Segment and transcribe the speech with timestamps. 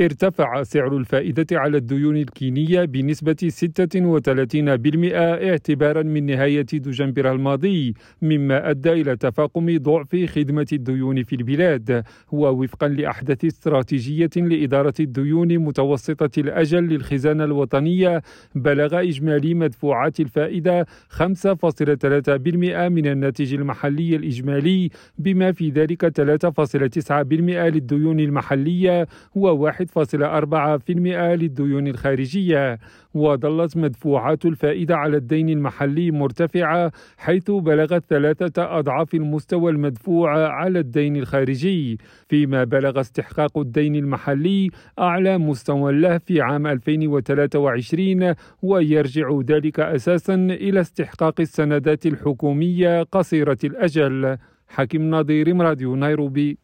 [0.00, 3.50] ارتفع سعر الفائدة على الديون الكينية بنسبة
[3.94, 12.04] 36% اعتبارا من نهاية دجنبر الماضي مما أدى إلى تفاقم ضعف خدمة الديون في البلاد
[12.32, 18.22] ووفقا لأحدث استراتيجية لإدارة الديون متوسطة الأجل للخزانة الوطنية
[18.54, 21.20] بلغ إجمالي مدفوعات الفائدة 5.3%
[22.88, 29.46] من الناتج المحلي الإجمالي بما في ذلك 3.9% للديون المحلية و
[29.86, 32.78] 1.4% للديون الخارجية.
[33.14, 41.16] وظلت مدفوعات الفائدة على الدين المحلي مرتفعة حيث بلغت ثلاثة أضعاف المستوى المدفوع على الدين
[41.16, 41.98] الخارجي.
[42.28, 50.80] فيما بلغ استحقاق الدين المحلي أعلى مستوى له في عام 2023 ويرجع ذلك أساسا إلى
[50.80, 54.36] استحقاق السندات الحكومية قصيرة الأجل.
[54.68, 56.54] حكيم نظير راديو نيروبي.